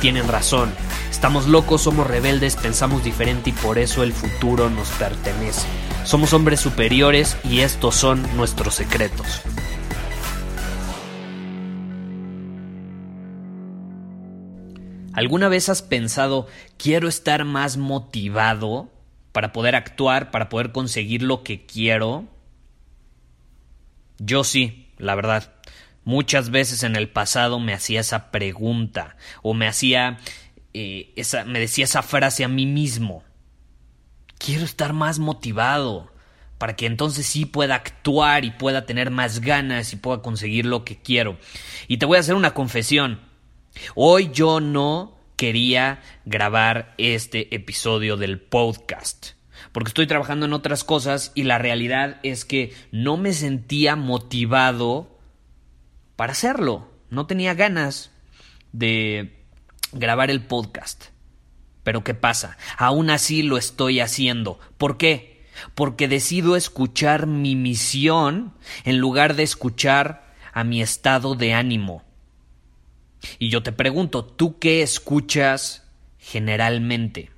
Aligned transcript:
tienen 0.00 0.28
razón. 0.28 0.72
Estamos 1.10 1.46
locos, 1.46 1.82
somos 1.82 2.06
rebeldes, 2.06 2.56
pensamos 2.56 3.04
diferente 3.04 3.50
y 3.50 3.52
por 3.52 3.78
eso 3.78 4.02
el 4.02 4.12
futuro 4.12 4.70
nos 4.70 4.88
pertenece. 4.90 5.66
Somos 6.04 6.32
hombres 6.32 6.60
superiores 6.60 7.36
y 7.44 7.60
estos 7.60 7.94
son 7.94 8.24
nuestros 8.36 8.74
secretos. 8.74 9.42
¿Alguna 15.12 15.48
vez 15.48 15.68
has 15.68 15.82
pensado, 15.82 16.46
quiero 16.76 17.08
estar 17.08 17.44
más 17.44 17.76
motivado 17.76 18.88
para 19.32 19.52
poder 19.52 19.74
actuar, 19.74 20.30
para 20.30 20.48
poder 20.48 20.70
conseguir 20.70 21.22
lo 21.22 21.42
que 21.42 21.66
quiero? 21.66 22.24
Yo 24.18 24.44
sí, 24.44 24.88
la 24.96 25.16
verdad. 25.16 25.57
Muchas 26.08 26.48
veces 26.48 26.84
en 26.84 26.96
el 26.96 27.10
pasado 27.10 27.60
me 27.60 27.74
hacía 27.74 28.00
esa 28.00 28.30
pregunta 28.30 29.18
o 29.42 29.52
me 29.52 29.68
hacía 29.68 30.16
eh, 30.72 31.12
esa, 31.16 31.44
me 31.44 31.60
decía 31.60 31.84
esa 31.84 32.02
frase 32.02 32.44
a 32.44 32.48
mí 32.48 32.64
mismo. 32.64 33.24
Quiero 34.38 34.64
estar 34.64 34.94
más 34.94 35.18
motivado 35.18 36.10
para 36.56 36.76
que 36.76 36.86
entonces 36.86 37.26
sí 37.26 37.44
pueda 37.44 37.74
actuar 37.74 38.46
y 38.46 38.52
pueda 38.52 38.86
tener 38.86 39.10
más 39.10 39.40
ganas 39.40 39.92
y 39.92 39.96
pueda 39.96 40.22
conseguir 40.22 40.64
lo 40.64 40.82
que 40.82 40.96
quiero. 40.96 41.36
Y 41.88 41.98
te 41.98 42.06
voy 42.06 42.16
a 42.16 42.20
hacer 42.20 42.36
una 42.36 42.54
confesión. 42.54 43.20
Hoy 43.94 44.30
yo 44.32 44.60
no 44.60 45.14
quería 45.36 46.00
grabar 46.24 46.94
este 46.96 47.54
episodio 47.54 48.16
del 48.16 48.40
podcast. 48.40 49.32
Porque 49.72 49.88
estoy 49.88 50.06
trabajando 50.06 50.46
en 50.46 50.54
otras 50.54 50.84
cosas 50.84 51.32
y 51.34 51.42
la 51.42 51.58
realidad 51.58 52.18
es 52.22 52.46
que 52.46 52.72
no 52.92 53.18
me 53.18 53.34
sentía 53.34 53.94
motivado 53.94 55.17
para 56.18 56.32
hacerlo. 56.32 56.90
No 57.10 57.28
tenía 57.28 57.54
ganas 57.54 58.10
de 58.72 59.40
grabar 59.92 60.32
el 60.32 60.42
podcast. 60.42 61.04
Pero 61.84 62.02
¿qué 62.02 62.12
pasa? 62.12 62.58
Aún 62.76 63.08
así 63.08 63.44
lo 63.44 63.56
estoy 63.56 64.00
haciendo. 64.00 64.58
¿Por 64.78 64.96
qué? 64.98 65.46
Porque 65.76 66.08
decido 66.08 66.56
escuchar 66.56 67.28
mi 67.28 67.54
misión 67.54 68.52
en 68.82 68.98
lugar 68.98 69.36
de 69.36 69.44
escuchar 69.44 70.34
a 70.52 70.64
mi 70.64 70.82
estado 70.82 71.36
de 71.36 71.54
ánimo. 71.54 72.02
Y 73.38 73.48
yo 73.48 73.62
te 73.62 73.70
pregunto, 73.70 74.24
¿tú 74.24 74.58
qué 74.58 74.82
escuchas 74.82 75.84
generalmente? 76.18 77.30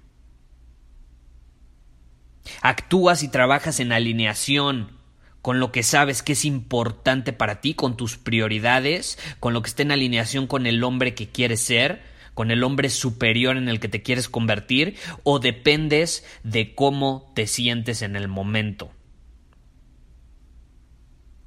¿Actúas 2.62 3.22
y 3.22 3.28
trabajas 3.28 3.78
en 3.78 3.92
alineación 3.92 4.99
con 5.42 5.60
lo 5.60 5.72
que 5.72 5.82
sabes 5.82 6.22
que 6.22 6.32
es 6.32 6.44
importante 6.44 7.32
para 7.32 7.60
ti, 7.60 7.74
con 7.74 7.96
tus 7.96 8.16
prioridades, 8.16 9.18
con 9.40 9.52
lo 9.52 9.62
que 9.62 9.68
está 9.68 9.82
en 9.82 9.92
alineación 9.92 10.46
con 10.46 10.66
el 10.66 10.84
hombre 10.84 11.14
que 11.14 11.28
quieres 11.28 11.60
ser, 11.60 12.02
con 12.34 12.50
el 12.50 12.62
hombre 12.62 12.90
superior 12.90 13.56
en 13.56 13.68
el 13.68 13.80
que 13.80 13.88
te 13.88 14.02
quieres 14.02 14.28
convertir, 14.28 14.96
o 15.24 15.38
dependes 15.38 16.24
de 16.42 16.74
cómo 16.74 17.32
te 17.34 17.46
sientes 17.46 18.02
en 18.02 18.16
el 18.16 18.28
momento? 18.28 18.92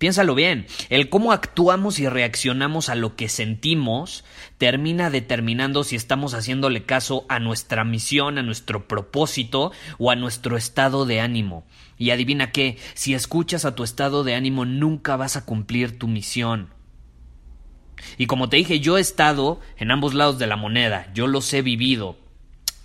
Piénsalo 0.03 0.35
bien, 0.35 0.67
el 0.89 1.07
cómo 1.07 1.31
actuamos 1.31 1.97
y 1.97 2.09
reaccionamos 2.09 2.89
a 2.89 2.95
lo 2.95 3.15
que 3.15 3.29
sentimos 3.29 4.25
termina 4.57 5.09
determinando 5.09 5.85
si 5.85 5.95
estamos 5.95 6.33
haciéndole 6.33 6.83
caso 6.83 7.25
a 7.29 7.39
nuestra 7.39 7.85
misión, 7.85 8.37
a 8.37 8.43
nuestro 8.43 8.85
propósito 8.85 9.71
o 9.99 10.11
a 10.11 10.17
nuestro 10.17 10.57
estado 10.57 11.05
de 11.05 11.21
ánimo. 11.21 11.65
Y 11.97 12.09
adivina 12.09 12.51
qué, 12.51 12.77
si 12.95 13.13
escuchas 13.13 13.63
a 13.63 13.75
tu 13.75 13.85
estado 13.85 14.25
de 14.25 14.35
ánimo 14.35 14.65
nunca 14.65 15.15
vas 15.15 15.37
a 15.37 15.45
cumplir 15.45 15.97
tu 15.97 16.09
misión. 16.09 16.73
Y 18.17 18.25
como 18.25 18.49
te 18.49 18.57
dije, 18.57 18.81
yo 18.81 18.97
he 18.97 19.01
estado 19.01 19.61
en 19.77 19.89
ambos 19.89 20.13
lados 20.13 20.37
de 20.37 20.47
la 20.47 20.57
moneda, 20.57 21.13
yo 21.13 21.27
los 21.27 21.53
he 21.53 21.61
vivido, 21.61 22.17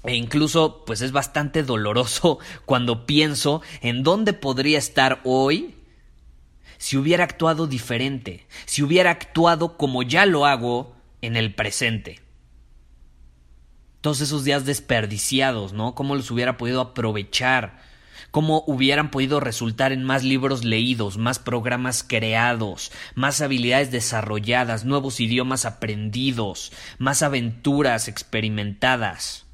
e 0.05 0.15
incluso, 0.15 0.85
pues 0.87 1.00
es 1.00 1.11
bastante 1.11 1.65
doloroso 1.65 2.39
cuando 2.65 3.06
pienso 3.06 3.61
en 3.81 4.05
dónde 4.05 4.35
podría 4.35 4.79
estar 4.79 5.21
hoy 5.25 5.75
si 6.78 6.97
hubiera 6.97 7.25
actuado 7.25 7.66
diferente, 7.66 8.47
si 8.65 8.83
hubiera 8.83 9.11
actuado 9.11 9.77
como 9.77 10.03
ya 10.03 10.27
lo 10.27 10.47
hago 10.47 10.97
en 11.21 11.37
el 11.37 11.55
presente. 11.55 12.21
Todos 14.00 14.21
esos 14.21 14.44
días 14.44 14.65
desperdiciados, 14.65 15.72
¿no? 15.72 15.94
¿Cómo 15.94 16.15
los 16.15 16.31
hubiera 16.31 16.56
podido 16.56 16.81
aprovechar? 16.81 17.83
¿Cómo 18.31 18.62
hubieran 18.67 19.11
podido 19.11 19.41
resultar 19.41 19.91
en 19.91 20.05
más 20.05 20.22
libros 20.22 20.65
leídos, 20.65 21.19
más 21.19 21.38
programas 21.38 22.05
creados, 22.06 22.93
más 23.15 23.41
habilidades 23.41 23.91
desarrolladas, 23.91 24.84
nuevos 24.84 25.19
idiomas 25.19 25.65
aprendidos, 25.65 26.72
más 26.99 27.22
aventuras 27.22 28.06
experimentadas? 28.06 29.47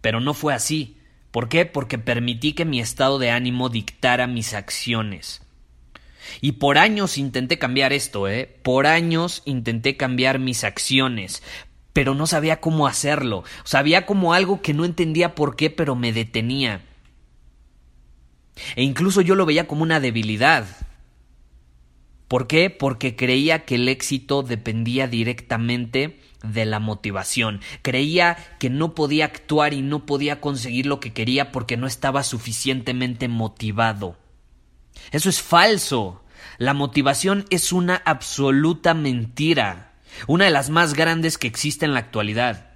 Pero 0.00 0.20
no 0.20 0.32
fue 0.32 0.54
así. 0.54 0.96
¿Por 1.30 1.48
qué? 1.48 1.66
Porque 1.66 1.98
permití 1.98 2.52
que 2.52 2.64
mi 2.64 2.80
estado 2.80 3.18
de 3.18 3.30
ánimo 3.30 3.68
dictara 3.68 4.26
mis 4.26 4.54
acciones. 4.54 5.42
Y 6.40 6.52
por 6.52 6.78
años 6.78 7.18
intenté 7.18 7.58
cambiar 7.58 7.92
esto, 7.92 8.28
¿eh? 8.28 8.58
Por 8.62 8.86
años 8.86 9.42
intenté 9.44 9.96
cambiar 9.96 10.38
mis 10.38 10.64
acciones, 10.64 11.42
pero 11.92 12.14
no 12.14 12.26
sabía 12.26 12.60
cómo 12.60 12.86
hacerlo. 12.86 13.44
Sabía 13.64 14.06
como 14.06 14.34
algo 14.34 14.62
que 14.62 14.74
no 14.74 14.84
entendía 14.84 15.34
por 15.34 15.56
qué, 15.56 15.70
pero 15.70 15.94
me 15.94 16.12
detenía. 16.12 16.82
E 18.76 18.82
incluso 18.82 19.20
yo 19.20 19.34
lo 19.34 19.46
veía 19.46 19.66
como 19.66 19.82
una 19.82 20.00
debilidad. 20.00 20.66
¿Por 22.28 22.46
qué? 22.46 22.70
Porque 22.70 23.14
creía 23.14 23.64
que 23.64 23.74
el 23.74 23.88
éxito 23.88 24.42
dependía 24.42 25.06
directamente 25.06 26.18
de 26.42 26.64
la 26.64 26.80
motivación. 26.80 27.60
Creía 27.82 28.36
que 28.58 28.70
no 28.70 28.94
podía 28.94 29.26
actuar 29.26 29.74
y 29.74 29.82
no 29.82 30.06
podía 30.06 30.40
conseguir 30.40 30.86
lo 30.86 30.98
que 30.98 31.12
quería 31.12 31.52
porque 31.52 31.76
no 31.76 31.86
estaba 31.86 32.22
suficientemente 32.22 33.28
motivado. 33.28 34.16
Eso 35.10 35.28
es 35.28 35.42
falso. 35.42 36.22
La 36.58 36.74
motivación 36.74 37.44
es 37.50 37.72
una 37.72 37.96
absoluta 38.04 38.94
mentira, 38.94 39.94
una 40.26 40.44
de 40.44 40.50
las 40.50 40.70
más 40.70 40.94
grandes 40.94 41.38
que 41.38 41.48
existe 41.48 41.84
en 41.84 41.94
la 41.94 42.00
actualidad. 42.00 42.70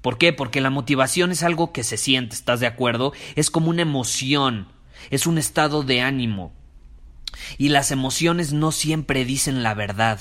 ¿Por 0.00 0.18
qué? 0.18 0.32
Porque 0.32 0.60
la 0.60 0.70
motivación 0.70 1.30
es 1.30 1.42
algo 1.42 1.72
que 1.72 1.84
se 1.84 1.96
siente, 1.96 2.34
¿estás 2.34 2.60
de 2.60 2.66
acuerdo? 2.66 3.12
Es 3.36 3.50
como 3.50 3.70
una 3.70 3.82
emoción, 3.82 4.68
es 5.10 5.26
un 5.26 5.38
estado 5.38 5.82
de 5.82 6.00
ánimo. 6.00 6.52
Y 7.58 7.68
las 7.68 7.90
emociones 7.90 8.52
no 8.52 8.72
siempre 8.72 9.24
dicen 9.24 9.62
la 9.62 9.74
verdad. 9.74 10.20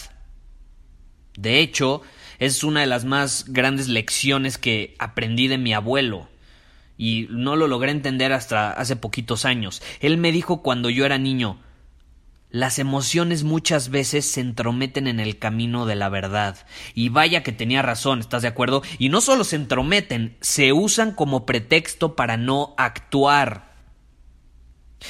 De 1.36 1.59
hecho, 1.59 2.02
es 2.40 2.64
una 2.64 2.81
de 2.81 2.88
las 2.88 3.06
más 3.06 3.46
grandes 3.47 3.88
lecciones 3.88 4.58
que 4.58 4.96
aprendí 5.00 5.47
de 5.47 5.58
mi 5.58 5.73
abuelo 5.73 6.31
y 7.02 7.26
no 7.32 7.56
lo 7.56 7.68
logré 7.68 7.90
entender 7.90 8.32
hasta 8.32 8.72
hace 8.72 8.96
poquitos 8.96 9.44
años. 9.44 9.82
Él 10.02 10.20
me 10.20 10.32
dijo 10.32 10.62
cuando 10.62 10.92
yo 10.92 11.03
era 11.03 11.18
niño 11.18 11.58
las 12.52 12.80
emociones 12.80 13.44
muchas 13.44 13.90
veces 13.90 14.30
se 14.30 14.42
entrometen 14.42 15.08
en 15.08 15.22
el 15.22 15.40
camino 15.40 15.86
de 15.86 15.96
la 15.96 16.09
verdad. 16.09 16.58
Y 16.94 17.08
vaya 17.08 17.44
que 17.44 17.53
tenía 17.53 17.82
razón, 17.82 18.20
¿estás 18.20 18.42
de 18.42 18.50
acuerdo? 18.50 18.84
Y 19.00 19.08
no 19.08 19.22
solo 19.22 19.46
se 19.46 19.56
entrometen, 19.56 20.36
se 20.42 20.74
usan 20.74 21.14
como 21.14 21.46
pretexto 21.46 22.16
para 22.16 22.36
no 22.36 22.76
actuar. 22.78 23.72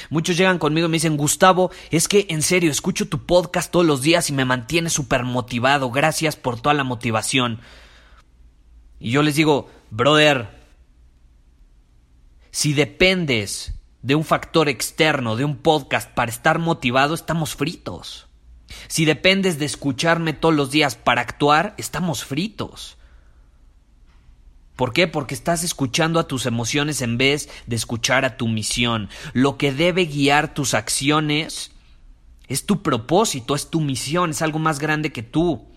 Muchos 0.08 0.36
llegan 0.36 0.60
conmigo 0.60 0.86
y 0.86 0.90
me 0.90 0.96
dicen, 0.96 1.16
Gustavo, 1.16 1.72
es 1.90 2.06
que 2.06 2.26
en 2.30 2.42
serio, 2.42 2.70
escucho 2.70 3.08
tu 3.08 3.26
podcast 3.26 3.72
todos 3.72 3.84
los 3.84 4.02
días 4.02 4.30
y 4.30 4.32
me 4.32 4.44
mantiene 4.44 4.88
súper 4.88 5.24
motivado. 5.24 5.90
Gracias 5.90 6.36
por 6.36 6.60
toda 6.60 6.74
la 6.74 6.84
motivación. 6.84 7.60
Y 9.00 9.10
yo 9.10 9.24
les 9.24 9.34
digo, 9.34 9.68
brother, 9.90 10.61
si 12.52 12.74
dependes 12.74 13.72
de 14.02 14.14
un 14.14 14.24
factor 14.24 14.68
externo, 14.68 15.36
de 15.36 15.44
un 15.44 15.56
podcast 15.56 16.10
para 16.12 16.30
estar 16.30 16.58
motivado, 16.58 17.14
estamos 17.14 17.56
fritos. 17.56 18.28
Si 18.88 19.06
dependes 19.06 19.58
de 19.58 19.64
escucharme 19.64 20.34
todos 20.34 20.54
los 20.54 20.70
días 20.70 20.94
para 20.94 21.22
actuar, 21.22 21.74
estamos 21.78 22.24
fritos. 22.24 22.98
¿Por 24.76 24.92
qué? 24.92 25.08
Porque 25.08 25.34
estás 25.34 25.64
escuchando 25.64 26.20
a 26.20 26.28
tus 26.28 26.44
emociones 26.44 27.00
en 27.00 27.16
vez 27.16 27.48
de 27.66 27.76
escuchar 27.76 28.26
a 28.26 28.36
tu 28.36 28.48
misión. 28.48 29.08
Lo 29.32 29.56
que 29.56 29.72
debe 29.72 30.04
guiar 30.04 30.52
tus 30.52 30.74
acciones 30.74 31.72
es 32.48 32.66
tu 32.66 32.82
propósito, 32.82 33.54
es 33.54 33.70
tu 33.70 33.80
misión, 33.80 34.30
es 34.30 34.42
algo 34.42 34.58
más 34.58 34.78
grande 34.78 35.10
que 35.10 35.22
tú. 35.22 35.68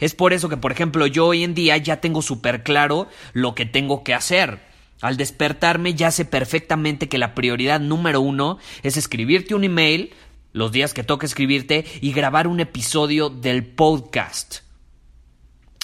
Es 0.00 0.14
por 0.14 0.34
eso 0.34 0.50
que, 0.50 0.58
por 0.58 0.72
ejemplo, 0.72 1.06
yo 1.06 1.28
hoy 1.28 1.44
en 1.44 1.54
día 1.54 1.78
ya 1.78 2.02
tengo 2.02 2.20
súper 2.20 2.62
claro 2.62 3.08
lo 3.32 3.54
que 3.54 3.64
tengo 3.64 4.04
que 4.04 4.12
hacer. 4.12 4.69
Al 5.00 5.16
despertarme 5.16 5.94
ya 5.94 6.10
sé 6.10 6.24
perfectamente 6.24 7.08
que 7.08 7.18
la 7.18 7.34
prioridad 7.34 7.80
número 7.80 8.20
uno 8.20 8.58
es 8.82 8.96
escribirte 8.96 9.54
un 9.54 9.64
email 9.64 10.12
los 10.52 10.72
días 10.72 10.94
que 10.94 11.04
toque 11.04 11.26
escribirte 11.26 11.84
y 12.00 12.12
grabar 12.12 12.46
un 12.46 12.60
episodio 12.60 13.30
del 13.30 13.64
podcast. 13.64 14.58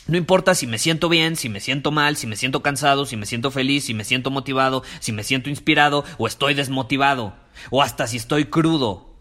No 0.09 0.17
importa 0.17 0.55
si 0.55 0.67
me 0.67 0.79
siento 0.79 1.09
bien, 1.09 1.35
si 1.35 1.49
me 1.49 1.61
siento 1.61 1.91
mal, 1.91 2.17
si 2.17 2.27
me 2.27 2.37
siento 2.37 2.63
cansado, 2.63 3.07
si 3.07 3.17
me 3.17 3.27
siento 3.27 3.51
feliz, 3.51 3.87
si 3.87 3.95
me 3.95 4.05
siento 4.05 4.31
motivado, 4.31 4.85
si 5.01 5.13
me 5.13 5.25
siento 5.25 5.51
inspirado 5.51 6.05
o 6.19 6.27
estoy 6.27 6.55
desmotivado, 6.55 7.35
o 7.71 7.83
hasta 7.83 8.07
si 8.07 8.17
estoy 8.17 8.45
crudo. 8.45 9.17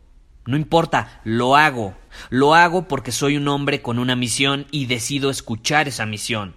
No 0.45 0.57
importa, 0.57 1.21
lo 1.23 1.55
hago. 1.55 1.95
Lo 2.29 2.53
hago 2.53 2.87
porque 2.87 3.11
soy 3.11 3.37
un 3.37 3.47
hombre 3.47 3.81
con 3.81 3.97
una 3.97 4.15
misión 4.15 4.67
y 4.69 4.85
decido 4.85 5.31
escuchar 5.31 5.87
esa 5.87 6.05
misión. 6.05 6.53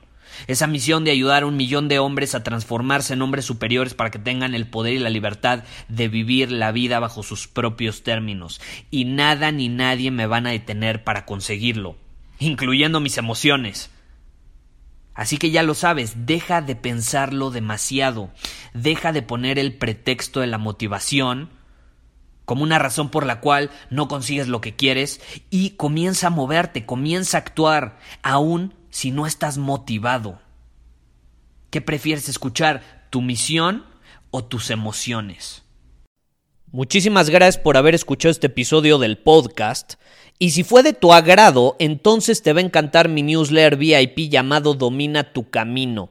Esa 0.47 0.67
misión 0.67 1.05
de 1.05 1.11
ayudar 1.11 1.43
a 1.43 1.47
un 1.47 1.57
millón 1.57 1.89
de 1.89 1.99
hombres 1.99 2.35
a 2.35 2.43
transformarse 2.43 3.15
en 3.15 3.23
hombres 3.23 3.45
superiores 3.45 3.95
para 3.95 4.11
que 4.11 4.19
tengan 4.19 4.55
el 4.55 4.67
poder 4.67 4.95
y 4.95 4.99
la 4.99 5.11
libertad 5.11 5.65
de 5.89 6.09
vivir 6.09 6.53
la 6.53 6.73
vida 6.73 7.01
bajo 7.01 7.23
sus 7.23 7.49
propios 7.49 8.03
términos. 8.03 8.61
Y 8.91 9.05
nada 9.05 9.53
ni 9.53 9.69
nadie 9.69 10.11
me 10.11 10.27
van 10.27 10.47
a 10.47 10.51
detener 10.51 11.05
para 11.05 11.27
conseguirlo, 11.27 11.97
incluyendo 12.39 13.01
mis 13.01 13.19
emociones. 13.19 13.91
Así 15.15 15.37
que 15.37 15.51
ya 15.51 15.65
lo 15.65 15.75
sabes, 15.75 16.27
deja 16.27 16.63
de 16.63 16.77
pensarlo 16.77 17.51
demasiado, 17.51 18.31
deja 18.73 19.13
de 19.13 19.23
poner 19.23 19.59
el 19.59 19.77
pretexto 19.77 20.39
de 20.39 20.47
la 20.47 20.59
motivación 20.59 21.51
como 22.49 22.63
una 22.63 22.79
razón 22.79 23.11
por 23.11 23.27
la 23.27 23.41
cual 23.41 23.71
no 23.91 24.09
consigues 24.09 24.49
lo 24.49 24.63
que 24.63 24.75
quieres 24.75 25.21
y 25.51 25.71
comienza 25.71 26.29
a 26.29 26.31
moverte, 26.31 26.87
comienza 26.87 27.37
a 27.37 27.41
actuar, 27.41 27.99
aún 28.23 28.73
si 28.91 29.11
no 29.11 29.27
estás 29.27 29.59
motivado? 29.59 30.41
¿Qué 31.71 31.81
prefieres 31.81 32.29
escuchar, 32.29 33.09
tu 33.11 33.21
misión 33.21 33.85
o 34.31 34.45
tus 34.45 34.71
emociones? 34.71 35.63
Muchísimas 36.71 37.31
gracias 37.31 37.57
por 37.63 37.79
haber 37.79 37.95
escuchado 37.95 38.31
este 38.31 38.49
episodio 38.49 38.99
del 38.99 39.17
podcast. 39.17 39.95
Y 40.39 40.51
si 40.51 40.65
fue 40.65 40.83
de 40.83 40.93
tu 40.93 41.15
agrado, 41.15 41.77
entonces 41.79 42.43
te 42.43 42.53
va 42.53 42.61
a 42.61 42.65
encantar 42.65 43.09
mi 43.09 43.23
newsletter 43.23 43.77
VIP 43.77 44.31
llamado 44.31 44.75
Domina 44.75 45.33
tu 45.33 45.49
Camino. 45.49 46.11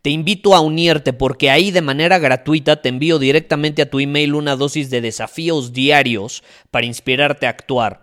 Te 0.00 0.08
invito 0.08 0.54
a 0.54 0.60
unirte 0.60 1.12
porque 1.12 1.50
ahí 1.50 1.70
de 1.70 1.82
manera 1.82 2.18
gratuita 2.18 2.80
te 2.80 2.88
envío 2.88 3.18
directamente 3.18 3.82
a 3.82 3.90
tu 3.90 4.00
email 4.00 4.34
una 4.34 4.56
dosis 4.56 4.88
de 4.88 5.02
desafíos 5.02 5.74
diarios 5.74 6.42
para 6.70 6.86
inspirarte 6.86 7.46
a 7.46 7.50
actuar. 7.50 8.02